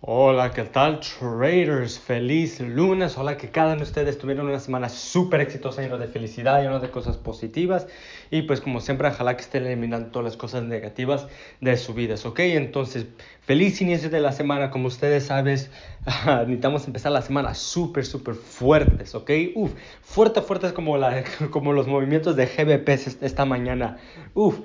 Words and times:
Hola, 0.00 0.52
¿qué 0.52 0.62
tal 0.62 1.00
traders? 1.00 1.98
Feliz 1.98 2.60
lunes. 2.60 3.18
Hola, 3.18 3.36
que 3.36 3.50
cada 3.50 3.70
uno 3.70 3.78
de 3.78 3.82
ustedes 3.82 4.16
tuvieron 4.16 4.46
una 4.46 4.60
semana 4.60 4.88
súper 4.88 5.40
exitosa, 5.40 5.82
llena 5.82 5.96
de 5.96 6.06
felicidad, 6.06 6.62
llena 6.62 6.78
de 6.78 6.88
cosas 6.88 7.16
positivas. 7.16 7.88
Y 8.30 8.42
pues 8.42 8.60
como 8.60 8.80
siempre, 8.80 9.08
ojalá 9.08 9.36
que 9.36 9.42
estén 9.42 9.66
eliminando 9.66 10.10
todas 10.10 10.26
las 10.26 10.36
cosas 10.36 10.62
negativas 10.62 11.26
de 11.60 11.76
su 11.76 11.94
vida, 11.94 12.14
¿ok? 12.24 12.38
Entonces, 12.38 13.06
feliz 13.40 13.80
inicio 13.80 14.08
de 14.08 14.20
la 14.20 14.30
semana. 14.30 14.70
Como 14.70 14.86
ustedes 14.86 15.24
saben, 15.24 15.58
necesitamos 16.46 16.86
empezar 16.86 17.10
la 17.10 17.22
semana 17.22 17.54
súper, 17.54 18.06
súper 18.06 18.36
fuertes, 18.36 19.16
¿ok? 19.16 19.30
Uf, 19.56 19.72
fuerte, 20.00 20.42
fuertes 20.42 20.72
como, 20.72 20.96
como 21.50 21.72
los 21.72 21.88
movimientos 21.88 22.36
de 22.36 22.46
GBP 22.46 22.88
esta 23.20 23.44
mañana. 23.44 23.96
Uf, 24.32 24.60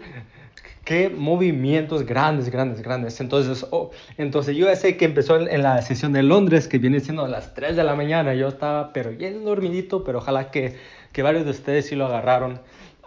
qué 0.83 1.09
movimientos 1.09 2.05
grandes, 2.05 2.49
grandes, 2.49 2.81
grandes. 2.81 3.19
Entonces, 3.21 3.65
oh, 3.71 3.91
entonces 4.17 4.55
yo 4.55 4.73
sé 4.75 4.97
que 4.97 5.05
empezó 5.05 5.39
en, 5.39 5.61
la 5.61 5.81
sesión 5.81 6.13
de 6.13 6.23
Londres, 6.23 6.67
que 6.67 6.77
viene 6.77 6.99
siendo 6.99 7.23
a 7.25 7.27
las 7.27 7.53
3 7.53 7.75
de 7.75 7.83
la 7.83 7.95
mañana. 7.95 8.33
Yo 8.33 8.47
estaba, 8.47 8.91
pero 8.93 9.11
bien 9.11 9.45
dormidito, 9.45 10.03
pero 10.03 10.19
ojalá 10.19 10.51
que, 10.51 10.75
que 11.11 11.23
varios 11.23 11.45
de 11.45 11.51
ustedes 11.51 11.87
sí 11.87 11.95
lo 11.95 12.05
agarraron 12.05 12.59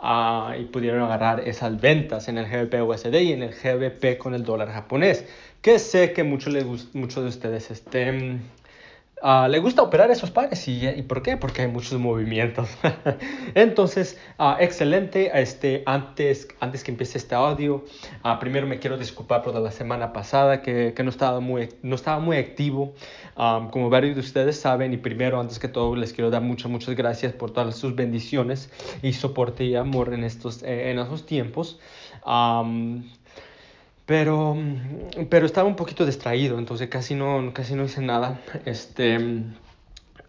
uh, 0.03 0.59
y 0.59 0.65
pudieron 0.65 1.03
agarrar 1.03 1.41
esas 1.47 1.81
ventas 1.81 2.29
en 2.29 2.39
el 2.39 2.47
GBP 2.47 2.83
USD 2.83 3.15
y 3.21 3.33
en 3.33 3.43
el 3.43 3.55
GBP 3.55 4.19
con 4.19 4.35
el 4.35 4.45
dólar 4.45 4.71
japonés. 4.71 5.27
Que 5.61 5.79
sé 5.79 6.13
que 6.13 6.25
muchos 6.25 6.55
muchos 6.95 7.23
de 7.23 7.29
ustedes 7.29 7.71
estén 7.71 8.43
Uh, 9.23 9.49
le 9.49 9.61
gusta 9.61 9.83
operar 9.83 10.11
esos 10.11 10.31
pares. 10.31 10.69
¿Y, 10.69 10.87
¿Y, 10.87 11.03
por 11.03 11.23
qué? 11.23 11.39
Porque 11.39 11.63
hay 11.63 11.69
muchos 11.69 11.99
movimientos. 11.99 12.69
Entonces, 13.55 14.19
uh, 14.39 14.57
excelente. 14.61 15.31
Este, 15.33 15.83
antes, 15.87 16.49
antes 16.61 16.85
que 16.85 16.91
empiece 16.91 17.17
este 17.17 17.35
audio, 17.35 17.85
uh, 18.25 18.39
primero 18.39 18.67
me 18.67 18.79
quiero 18.79 18.99
disculpar 18.99 19.43
por 19.43 19.55
la 19.55 19.71
semana 19.71 20.13
pasada 20.13 20.61
que, 20.61 20.93
que 20.95 21.03
no, 21.03 21.09
estaba 21.09 21.41
muy, 21.41 21.71
no 21.83 21.95
estaba 21.95 22.21
muy 22.21 22.37
activo. 22.37 22.93
Um, 23.39 23.71
como 23.71 23.89
varios 23.89 24.17
de 24.17 24.21
ustedes 24.21 24.61
saben, 24.61 24.93
y 24.93 24.99
primero, 24.99 25.41
antes 25.41 25.59
que 25.59 25.69
todo, 25.69 25.97
les 25.97 26.13
quiero 26.13 26.31
dar 26.31 26.43
muchas, 26.43 26.71
muchas 26.71 26.95
gracias 26.95 27.33
por 27.33 27.53
todas 27.53 27.75
sus 27.77 27.95
bendiciones 27.95 28.71
y 29.03 29.15
soporte 29.15 29.65
y 29.65 29.77
amor 29.77 30.13
en 30.13 30.25
estos, 30.25 30.63
eh, 30.63 30.91
en 30.91 30.99
esos 30.99 31.25
tiempos. 31.25 31.79
Um, 32.27 33.05
pero, 34.07 34.57
pero 35.29 35.47
estaba 35.47 35.69
un 35.69 35.75
poquito 35.77 36.07
distraído, 36.07 36.59
entonces 36.59 36.89
casi 36.89 37.15
no, 37.17 37.53
casi 37.53 37.75
no 37.75 37.85
hice 37.85 38.01
nada. 38.01 38.41
Este, 38.65 39.19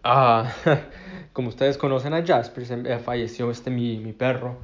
ah, 0.02 0.52
como 1.32 1.48
ustedes 1.48 1.78
conocen 1.78 2.12
a 2.12 2.26
Jasper, 2.26 3.00
falleció 3.00 3.50
este 3.50 3.70
mi, 3.70 3.98
mi 3.98 4.12
perro. 4.12 4.56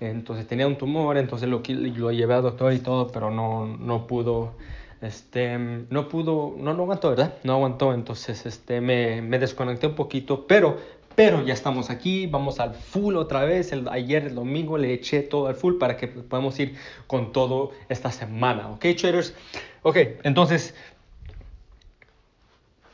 Entonces 0.00 0.46
tenía 0.46 0.66
un 0.66 0.76
tumor, 0.76 1.16
entonces 1.16 1.48
lo, 1.48 1.62
lo 1.66 2.12
llevé 2.12 2.34
al 2.34 2.42
doctor 2.42 2.72
y 2.72 2.80
todo, 2.80 3.08
pero 3.08 3.30
no, 3.30 3.66
no 3.66 4.06
pudo, 4.06 4.52
este, 5.00 5.56
no 5.58 6.08
pudo, 6.08 6.54
no, 6.58 6.74
no 6.74 6.82
aguantó, 6.82 7.10
¿verdad? 7.10 7.34
No 7.44 7.54
aguantó, 7.54 7.94
entonces 7.94 8.44
este, 8.46 8.80
me, 8.80 9.22
me 9.22 9.38
desconecté 9.38 9.86
un 9.86 9.94
poquito, 9.94 10.46
pero 10.46 10.76
pero 11.16 11.42
ya 11.44 11.54
estamos 11.54 11.88
aquí, 11.88 12.26
vamos 12.26 12.60
al 12.60 12.74
full 12.74 13.16
otra 13.16 13.44
vez. 13.44 13.72
Ayer, 13.90 14.26
el 14.26 14.34
domingo, 14.34 14.76
le 14.76 14.92
eché 14.92 15.22
todo 15.22 15.48
al 15.48 15.54
full 15.54 15.78
para 15.78 15.96
que 15.96 16.08
podamos 16.08 16.60
ir 16.60 16.76
con 17.06 17.32
todo 17.32 17.72
esta 17.88 18.12
semana. 18.12 18.68
¿Ok, 18.68 18.84
traders? 19.00 19.34
Ok, 19.82 19.96
entonces, 20.24 20.74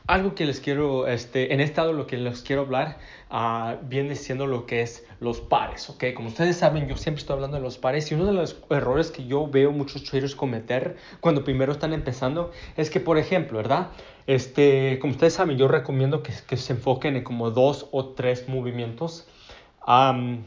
algo 0.07 0.35
que 0.35 0.45
les 0.45 0.59
quiero, 0.59 1.07
este, 1.07 1.53
en 1.53 1.61
este 1.61 1.79
lado 1.79 1.93
lo 1.93 2.07
que 2.07 2.17
les 2.17 2.41
quiero 2.41 2.63
hablar 2.63 2.97
uh, 3.31 3.77
viene 3.87 4.15
siendo 4.15 4.47
lo 4.47 4.65
que 4.65 4.81
es 4.81 5.05
los 5.19 5.39
pares, 5.39 5.89
¿ok? 5.89 6.05
Como 6.13 6.27
ustedes 6.27 6.57
saben, 6.57 6.87
yo 6.87 6.97
siempre 6.97 7.21
estoy 7.21 7.35
hablando 7.35 7.57
de 7.57 7.63
los 7.63 7.77
pares 7.77 8.11
y 8.11 8.15
uno 8.15 8.25
de 8.25 8.33
los 8.33 8.57
errores 8.69 9.11
que 9.11 9.25
yo 9.25 9.47
veo 9.47 9.71
muchos 9.71 10.03
traders 10.03 10.35
cometer 10.35 10.97
cuando 11.21 11.43
primero 11.43 11.71
están 11.71 11.93
empezando 11.93 12.51
es 12.75 12.89
que, 12.89 12.99
por 12.99 13.17
ejemplo, 13.17 13.57
¿verdad? 13.57 13.91
Este, 14.27 14.99
como 14.99 15.13
ustedes 15.13 15.33
saben, 15.33 15.57
yo 15.57 15.69
recomiendo 15.69 16.21
que, 16.21 16.33
que 16.47 16.57
se 16.57 16.73
enfoquen 16.73 17.15
en 17.15 17.23
como 17.23 17.51
dos 17.51 17.87
o 17.91 18.07
tres 18.07 18.49
movimientos. 18.49 19.25
Um, 19.87 20.43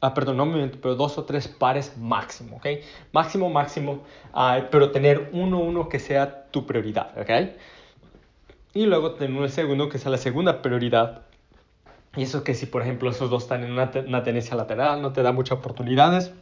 ah, 0.00 0.14
perdón, 0.14 0.38
no 0.38 0.46
movimiento, 0.46 0.78
pero 0.80 0.94
dos 0.94 1.18
o 1.18 1.24
tres 1.24 1.48
pares 1.48 1.98
máximo, 1.98 2.56
¿ok? 2.56 2.66
Máximo, 3.12 3.50
máximo, 3.50 4.04
uh, 4.34 4.64
pero 4.70 4.90
tener 4.90 5.28
uno, 5.32 5.60
uno 5.60 5.90
que 5.90 5.98
sea 5.98 6.44
tu 6.50 6.64
prioridad, 6.66 7.12
¿ok? 7.18 7.30
Y 8.72 8.86
luego 8.86 9.12
tener 9.12 9.40
un 9.40 9.48
segundo 9.48 9.88
que 9.88 9.98
sea 9.98 10.10
la 10.10 10.18
segunda 10.18 10.62
prioridad. 10.62 11.22
Y 12.16 12.22
eso 12.22 12.44
que 12.44 12.54
si, 12.54 12.66
por 12.66 12.82
ejemplo, 12.82 13.10
esos 13.10 13.30
dos 13.30 13.44
están 13.44 13.64
en 13.64 13.72
una, 13.72 13.90
una 14.06 14.22
tendencia 14.22 14.56
lateral, 14.56 15.02
no 15.02 15.12
te 15.12 15.22
da 15.22 15.32
muchas 15.32 15.58
oportunidades. 15.58 16.32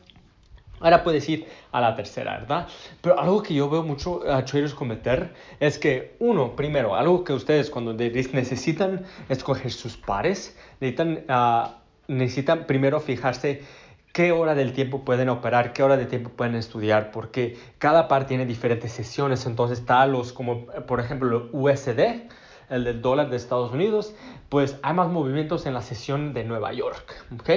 Ahora 0.80 1.02
puedes 1.02 1.28
ir 1.28 1.46
a 1.72 1.80
la 1.80 1.96
tercera, 1.96 2.38
¿verdad? 2.38 2.68
Pero 3.00 3.18
algo 3.18 3.42
que 3.42 3.54
yo 3.54 3.68
veo 3.68 3.82
mucho 3.82 4.22
a 4.30 4.44
traders 4.44 4.74
cometer 4.74 5.34
es 5.58 5.78
que, 5.78 6.14
uno, 6.20 6.54
primero, 6.54 6.94
algo 6.94 7.24
que 7.24 7.32
ustedes 7.32 7.68
cuando 7.68 7.92
necesitan 7.94 9.04
escoger 9.28 9.72
sus 9.72 9.96
pares, 9.96 10.56
necesitan, 10.80 11.24
uh, 11.28 11.68
necesitan 12.06 12.66
primero 12.66 13.00
fijarse 13.00 13.62
qué 14.18 14.32
hora 14.32 14.56
del 14.56 14.72
tiempo 14.72 15.04
pueden 15.04 15.28
operar, 15.28 15.72
qué 15.72 15.84
hora 15.84 15.96
de 15.96 16.04
tiempo 16.04 16.30
pueden 16.30 16.56
estudiar, 16.56 17.12
porque 17.12 17.56
cada 17.78 18.08
par 18.08 18.26
tiene 18.26 18.46
diferentes 18.46 18.90
sesiones, 18.90 19.46
entonces 19.46 19.78
está 19.78 20.04
los 20.08 20.32
como 20.32 20.66
por 20.66 20.98
ejemplo 20.98 21.48
USD, 21.52 22.26
el 22.68 22.82
del 22.82 23.00
dólar 23.00 23.30
de 23.30 23.36
Estados 23.36 23.70
Unidos, 23.70 24.16
pues 24.48 24.76
hay 24.82 24.92
más 24.94 25.08
movimientos 25.08 25.66
en 25.66 25.74
la 25.74 25.82
sesión 25.82 26.34
de 26.34 26.42
Nueva 26.42 26.72
York, 26.72 27.14
¿ok? 27.32 27.48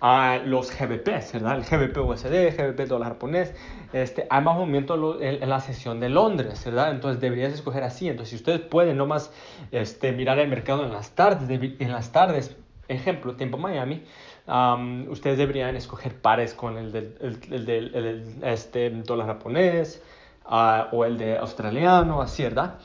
Uh, 0.00 0.48
los 0.48 0.70
GBP, 0.70 1.08
¿verdad? 1.32 1.56
El 1.56 1.64
GBP 1.64 1.98
USD, 1.98 2.56
GBP 2.56 2.86
dólar 2.86 3.14
japonés, 3.14 3.52
este, 3.92 4.28
hay 4.30 4.40
más 4.44 4.56
movimiento 4.56 5.20
en, 5.20 5.42
en, 5.42 5.48
la 5.48 5.58
sesión 5.58 5.98
de 5.98 6.10
Londres, 6.10 6.64
¿verdad? 6.64 6.92
Entonces 6.92 7.20
deberías 7.20 7.52
escoger 7.52 7.82
así, 7.82 8.08
entonces 8.08 8.30
si 8.30 8.36
ustedes 8.36 8.60
pueden 8.60 8.96
nomás 8.96 9.32
este, 9.72 10.12
mirar 10.12 10.38
el 10.38 10.48
mercado 10.48 10.84
en 10.84 10.92
las 10.92 11.10
tardes, 11.16 11.50
en 11.50 11.90
las 11.90 12.12
tardes, 12.12 12.56
ejemplo, 12.88 13.34
tiempo 13.34 13.58
Miami, 13.58 14.04
Ustedes 14.46 15.38
deberían 15.38 15.74
escoger 15.76 16.20
pares 16.20 16.52
con 16.52 16.76
el 16.76 16.92
del, 16.92 17.16
el, 17.50 18.34
este, 18.42 18.90
dólar 18.90 19.26
japonés 19.28 20.02
uh, 20.44 20.94
o 20.94 21.06
el 21.06 21.16
de 21.16 21.38
australiano, 21.38 22.20
así, 22.20 22.42
¿verdad? 22.42 22.78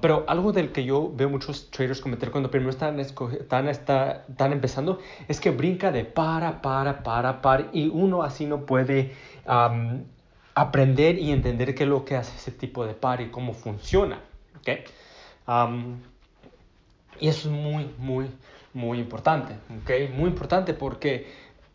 Pero 0.00 0.24
algo 0.26 0.52
del 0.52 0.72
que 0.72 0.84
yo 0.84 1.12
veo 1.14 1.28
muchos 1.28 1.70
traders 1.70 2.00
cometer 2.00 2.30
cuando 2.32 2.50
primero 2.50 2.70
están, 2.70 2.98
están, 2.98 3.68
están, 3.68 4.52
empezando 4.52 4.98
es 5.28 5.38
que 5.38 5.50
brinca 5.50 5.92
de 5.92 6.04
para, 6.04 6.60
para, 6.62 7.02
para, 7.02 7.40
para 7.40 7.68
y 7.72 7.88
uno 7.88 8.22
así 8.22 8.46
no 8.46 8.66
puede 8.66 9.14
aprender 10.54 11.18
y 11.18 11.30
entender 11.30 11.74
qué 11.74 11.84
es 11.84 11.88
lo 11.88 12.04
que 12.04 12.16
hace 12.16 12.34
ese 12.36 12.50
tipo 12.50 12.84
de 12.84 12.94
par 12.94 13.20
y 13.20 13.30
cómo 13.30 13.52
funciona. 13.54 14.20
y 17.20 17.28
eso 17.28 17.48
es 17.48 17.54
muy, 17.54 17.94
muy, 17.98 18.30
muy 18.72 18.98
importante, 18.98 19.54
¿ok? 19.82 20.14
Muy 20.14 20.28
importante 20.28 20.74
porque, 20.74 21.26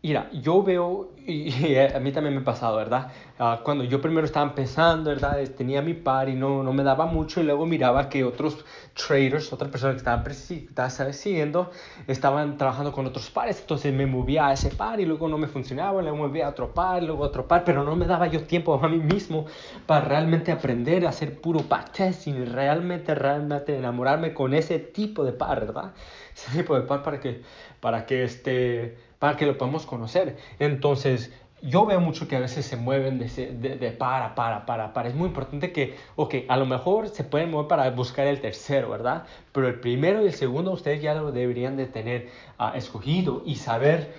mira, 0.02 0.30
yo 0.32 0.62
veo, 0.62 1.10
y, 1.26 1.76
a 1.94 1.98
mí 2.00 2.12
también 2.12 2.34
me 2.34 2.40
ha 2.40 2.44
pasado, 2.44 2.76
¿verdad? 2.76 3.10
Uh, 3.38 3.62
cuando 3.62 3.84
yo 3.84 4.00
primero 4.00 4.24
estaba 4.24 4.46
empezando, 4.46 5.10
¿verdad? 5.10 5.38
Tenía 5.56 5.82
mi 5.82 5.92
par 5.92 6.30
y 6.30 6.34
no, 6.34 6.62
no 6.62 6.72
me 6.72 6.82
daba 6.82 7.04
mucho 7.04 7.40
y 7.40 7.44
luego 7.44 7.66
miraba 7.66 8.08
que 8.08 8.24
otros 8.24 8.64
traders, 8.94 9.52
otras 9.52 9.70
personas 9.70 10.02
que 10.02 10.54
estaban 10.68 11.12
siguiendo, 11.12 11.70
estaban 12.06 12.56
trabajando 12.56 12.92
con 12.92 13.04
otros 13.04 13.28
pares, 13.30 13.60
entonces 13.60 13.92
me 13.92 14.06
movía 14.06 14.46
a 14.46 14.52
ese 14.54 14.70
par 14.70 15.00
y 15.00 15.04
luego 15.04 15.28
no 15.28 15.36
me 15.36 15.48
funcionaba, 15.48 16.00
luego 16.00 16.16
me 16.16 16.28
movía 16.28 16.46
a 16.46 16.50
otro 16.50 16.72
par, 16.72 17.02
luego 17.02 17.24
a 17.24 17.26
otro 17.26 17.46
par, 17.46 17.64
pero 17.64 17.84
no 17.84 17.94
me 17.94 18.06
daba 18.06 18.26
yo 18.26 18.44
tiempo 18.44 18.80
a 18.82 18.88
mí 18.88 18.98
mismo 18.98 19.44
para 19.84 20.06
realmente 20.06 20.50
aprender 20.50 21.04
a 21.04 21.10
hacer 21.10 21.38
puro 21.40 21.60
backtesting, 21.68 22.54
realmente, 22.54 23.14
realmente 23.14 23.76
enamorarme 23.76 24.32
con 24.32 24.54
ese 24.54 24.78
tipo 24.78 25.24
de 25.24 25.32
par, 25.32 25.60
¿verdad? 25.60 25.92
Ese 26.36 26.58
tipo 26.58 26.74
de 26.74 26.82
par 26.82 27.02
para 27.02 27.18
que, 27.18 27.42
para 27.80 28.06
que, 28.06 28.24
este, 28.24 28.96
para 29.18 29.36
que 29.36 29.46
lo 29.46 29.56
podamos 29.56 29.86
conocer. 29.86 30.36
Entonces, 30.58 31.32
yo 31.62 31.86
veo 31.86 32.00
mucho 32.00 32.28
que 32.28 32.36
a 32.36 32.40
veces 32.40 32.66
se 32.66 32.76
mueven 32.76 33.18
de, 33.18 33.26
de, 33.28 33.76
de, 33.76 33.90
para, 33.90 34.34
para, 34.34 34.66
para, 34.66 34.92
para. 34.92 35.08
Es 35.08 35.14
muy 35.14 35.28
importante 35.28 35.72
que, 35.72 35.96
ok, 36.14 36.34
a 36.48 36.56
lo 36.56 36.66
mejor 36.66 37.08
se 37.08 37.24
pueden 37.24 37.50
mover 37.50 37.68
para 37.68 37.90
buscar 37.90 38.26
el 38.26 38.40
tercero, 38.40 38.90
¿verdad? 38.90 39.24
Pero 39.52 39.66
el 39.68 39.80
primero 39.80 40.22
y 40.22 40.26
el 40.26 40.34
segundo 40.34 40.72
ustedes 40.72 41.00
ya 41.00 41.14
lo 41.14 41.32
deberían 41.32 41.76
de 41.76 41.86
tener 41.86 42.28
uh, 42.60 42.76
escogido 42.76 43.42
y 43.46 43.56
saber 43.56 44.12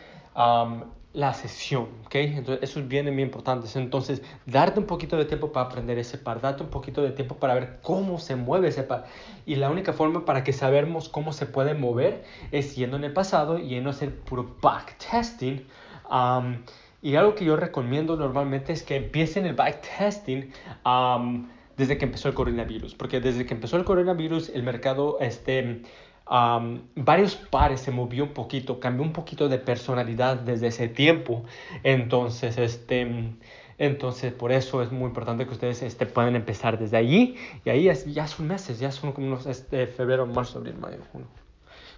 la 1.18 1.34
sesión, 1.34 1.88
¿ok? 2.06 2.14
Entonces, 2.16 2.69
eso 2.69 2.80
es 2.80 2.88
bien, 2.88 3.06
bien 3.06 3.22
importante. 3.22 3.68
Entonces, 3.80 4.22
darte 4.46 4.80
un 4.80 4.86
poquito 4.86 5.18
de 5.18 5.25
tiempo 5.25 5.52
para 5.52 5.66
aprender 5.66 5.98
ese 5.98 6.19
par, 6.19 6.42
darte 6.42 6.62
un 6.62 6.69
poquito 6.69 7.02
de 7.02 7.10
tiempo 7.10 7.38
para 7.38 7.56
ver 7.56 7.80
cómo 7.81 8.19
se 8.19 8.36
mueve 8.36 8.68
ese 8.68 8.84
par. 8.84 9.06
Y 9.48 9.56
la 9.56 9.72
única 9.72 9.94
forma 9.94 10.25
para 10.25 10.44
que 10.44 10.54
sabemos 10.54 11.10
cómo 11.10 11.34
se 11.34 11.48
puede 11.48 11.74
mover 11.74 12.24
es 12.52 12.75
yendo 12.75 12.98
en 12.98 13.04
el 13.04 13.14
pasado 13.14 13.58
y 13.58 13.75
a 13.80 13.90
hacer 13.90 14.16
puro 14.16 14.58
backtesting. 14.62 15.66
Um, 16.08 16.58
y 17.02 17.16
algo 17.16 17.34
que 17.34 17.46
yo 17.46 17.56
recomiendo 17.56 18.16
normalmente 18.16 18.72
es 18.72 18.84
que 18.84 18.98
empiecen 18.98 19.48
el 19.48 19.56
backtesting 19.56 20.54
um, 20.86 21.48
desde 21.78 21.98
que 21.98 22.06
empezó 22.06 22.28
el 22.28 22.36
coronavirus, 22.36 22.94
porque 22.94 23.22
desde 23.22 23.48
que 23.48 23.56
empezó 23.56 23.78
el 23.78 23.86
coronavirus 23.86 24.50
el 24.50 24.62
mercado 24.62 25.18
este, 25.19 25.81
varios 26.29 27.35
pares 27.35 27.81
se 27.81 27.91
movió 27.91 28.25
un 28.25 28.33
poquito, 28.33 28.79
cambió 28.79 29.03
un 29.03 29.13
poquito 29.13 29.50
de 29.50 29.57
personalidad 29.59 30.38
desde 30.38 30.68
ese 30.68 30.88
tiempo. 30.88 31.44
Entonces, 31.83 32.57
este, 32.57 33.35
Entonces, 33.77 34.33
por 34.33 34.51
eso 34.51 34.81
es 34.81 34.91
muy 34.91 35.06
importante 35.06 35.45
que 35.45 35.51
ustedes 35.51 35.83
este, 35.83 36.06
puedan 36.06 36.35
empezar 36.35 36.79
desde 36.79 36.97
allí. 36.97 37.35
Y 37.63 37.69
ahí 37.69 37.89
ya 38.07 38.27
son 38.27 38.47
meses, 38.47 38.79
ya 38.79 38.91
son 38.91 39.12
como 39.12 39.27
unos 39.27 39.45
este, 39.45 39.88
febrero, 39.88 40.25
marzo, 40.25 40.59
abril, 40.59 40.75
mayo, 40.79 40.97
junio. 41.12 41.27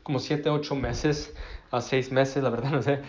Como 0.03 0.19
7, 0.19 0.49
8 0.49 0.75
meses, 0.75 1.33
a 1.71 1.81
6 1.81 2.11
meses, 2.11 2.43
la 2.43 2.49
verdad, 2.49 2.71
no 2.71 2.81
sé. 2.81 3.01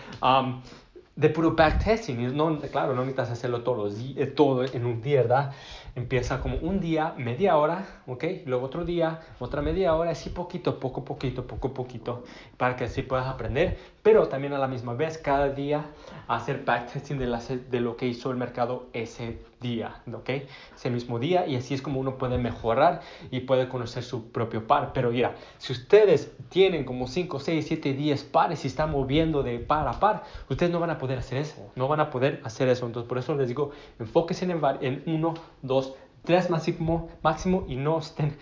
De 1.21 1.29
puro 1.29 1.51
backtesting. 1.51 2.35
No, 2.35 2.59
claro, 2.71 2.95
no 2.95 3.01
necesitas 3.01 3.29
hacerlo 3.29 3.59
los 3.59 3.95
días, 3.95 4.29
todo 4.35 4.63
en 4.65 4.85
un 4.87 5.01
día, 5.01 5.21
¿verdad? 5.21 5.53
Empieza 5.95 6.41
como 6.41 6.55
un 6.57 6.79
día, 6.79 7.13
media 7.15 7.57
hora, 7.57 7.85
¿ok? 8.07 8.23
Luego 8.47 8.65
otro 8.65 8.85
día, 8.85 9.19
otra 9.37 9.61
media 9.61 9.93
hora, 9.93 10.11
así 10.11 10.31
poquito, 10.31 10.79
poco, 10.79 11.05
poquito, 11.05 11.45
poco, 11.45 11.75
poquito, 11.75 12.23
para 12.57 12.75
que 12.75 12.85
así 12.85 13.03
puedas 13.03 13.27
aprender. 13.27 13.77
Pero 14.01 14.29
también 14.29 14.53
a 14.53 14.57
la 14.57 14.67
misma 14.67 14.95
vez, 14.95 15.19
cada 15.19 15.49
día 15.49 15.85
hacer 16.27 16.63
backtesting 16.65 17.19
de, 17.19 17.27
de 17.69 17.79
lo 17.81 17.97
que 17.97 18.07
hizo 18.07 18.31
el 18.31 18.37
mercado 18.37 18.87
ese 18.93 19.37
día, 19.61 20.01
¿ok? 20.11 20.29
Ese 20.75 20.89
mismo 20.89 21.19
día 21.19 21.45
y 21.45 21.55
así 21.55 21.73
es 21.73 21.81
como 21.81 21.99
uno 21.99 22.17
puede 22.17 22.37
mejorar 22.37 23.01
y 23.29 23.41
puede 23.41 23.69
conocer 23.69 24.03
su 24.03 24.31
propio 24.31 24.65
par. 24.65 24.91
Pero 24.93 25.11
mira, 25.11 25.35
si 25.59 25.71
ustedes 25.71 26.31
tienen 26.49 26.83
como 26.83 27.07
5, 27.07 27.39
6, 27.39 27.65
7, 27.67 27.93
10 27.93 28.23
pares 28.25 28.65
y 28.65 28.67
están 28.67 28.91
moviendo 28.91 29.43
de 29.43 29.59
par 29.59 29.87
a 29.87 29.99
par, 29.99 30.23
ustedes 30.49 30.71
no 30.71 30.79
van 30.79 30.89
a 30.89 30.97
poder 30.97 31.10
hacer 31.19 31.39
eso, 31.39 31.71
no 31.75 31.87
van 31.87 31.99
a 31.99 32.09
poder 32.09 32.41
hacer 32.43 32.67
eso. 32.69 32.85
Entonces 32.85 33.07
por 33.07 33.17
eso 33.17 33.35
les 33.35 33.47
digo, 33.47 33.71
enfóquense 33.99 34.45
en, 34.45 34.61
en 34.81 35.03
uno, 35.07 35.33
dos, 35.61 35.93
tres 36.23 36.49
máximo, 36.49 37.09
máximo 37.21 37.65
y 37.67 37.75
no 37.75 37.99
estén 37.99 38.37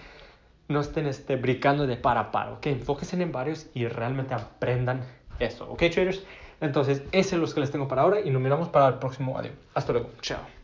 no 0.69 0.81
estén 0.81 1.07
este, 1.07 1.36
brincando 1.36 1.88
de 1.88 1.98
par 1.98 2.18
a 2.18 2.31
par, 2.31 2.50
¿ok? 2.50 2.68
Enfóquense 2.68 3.21
en 3.21 3.31
varios 3.31 3.68
y 3.74 3.88
realmente 3.88 4.36
aprendan 4.36 5.01
eso, 5.39 5.69
¿ok, 5.69 5.80
traders? 5.92 6.24
Entonces, 6.62 7.04
esos 7.12 7.31
son 7.31 7.42
los 7.42 7.54
que 7.54 7.62
les 7.62 7.71
tengo 7.71 7.88
para 7.88 8.04
ahora 8.04 8.21
y 8.21 8.30
nos 8.30 8.42
miramos 8.42 8.69
para 8.69 8.88
el 8.88 8.95
próximo 8.95 9.38
audio. 9.38 9.51
Hasta 9.74 9.94
luego, 9.94 10.12
chao. 10.21 10.58